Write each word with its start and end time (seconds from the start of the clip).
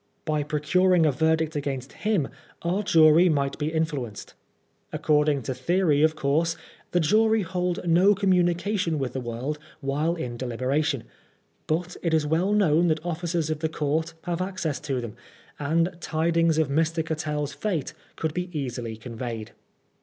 By 0.25 0.41
pro 0.41 0.59
cnring 0.59 1.07
a 1.07 1.11
verdict 1.11 1.55
against 1.55 1.93
him 1.93 2.27
our 2.63 2.81
jury 2.81 3.29
might 3.29 3.59
be 3.59 3.71
in 3.71 3.85
fluenced. 3.85 4.33
According 4.91 5.43
to 5.43 5.53
theory, 5.53 6.01
of 6.01 6.15
course, 6.15 6.57
the 6.89 6.99
jury 6.99 7.43
hold 7.43 7.79
no 7.85 8.15
communication 8.15 8.97
with 8.97 9.13
the 9.13 9.21
world 9.21 9.59
while 9.79 10.15
in 10.15 10.39
delibera 10.39 10.83
tion; 10.83 11.03
but 11.67 11.97
it 12.01 12.15
is 12.15 12.25
well 12.25 12.51
known 12.51 12.87
that 12.87 13.05
officers 13.05 13.51
of 13.51 13.59
the 13.59 13.69
court 13.69 14.15
have 14.23 14.41
access 14.41 14.79
to 14.79 15.01
them, 15.01 15.15
and 15.59 15.95
tidings 16.01 16.57
of 16.57 16.67
Mr. 16.67 17.03
CattelFs 17.03 17.53
fate 17.53 17.93
could 18.15 18.33
be 18.33 18.49
easily 18.59 18.97
conveyed. 18.97 19.51